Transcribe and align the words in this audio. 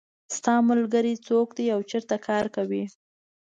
د 0.31 0.33
تا 0.45 0.55
ملګری 0.69 1.13
څوک 1.27 1.47
ده 1.57 1.65
او 1.75 1.79
چېرته 1.89 2.15
کار 2.27 2.45
کوي 2.55 2.83